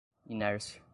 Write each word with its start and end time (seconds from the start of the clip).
inércia 0.27 0.81